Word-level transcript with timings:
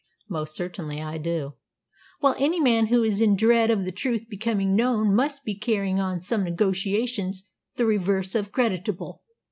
"Most 0.27 0.55
certainly 0.55 0.99
I 0.99 1.19
do." 1.19 1.53
"Well, 2.21 2.33
any 2.39 2.59
man 2.59 2.87
who 2.87 3.03
is 3.03 3.21
in 3.21 3.35
dread 3.35 3.69
of 3.69 3.85
the 3.85 3.91
truth 3.91 4.27
becoming 4.31 4.75
known 4.75 5.13
must 5.13 5.45
be 5.45 5.53
carrying 5.53 5.99
on 5.99 6.23
some 6.23 6.43
negotiations 6.43 7.47
the 7.75 7.85
reverse 7.85 8.33
of 8.33 8.51
creditable. 8.51 9.21